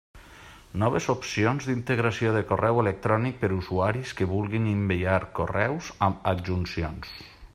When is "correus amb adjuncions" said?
5.41-7.17